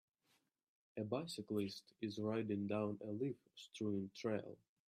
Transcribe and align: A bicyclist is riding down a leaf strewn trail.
A 0.97 1.03
bicyclist 1.03 1.93
is 2.01 2.17
riding 2.17 2.65
down 2.65 2.97
a 3.03 3.11
leaf 3.11 3.37
strewn 3.53 4.09
trail. 4.15 4.57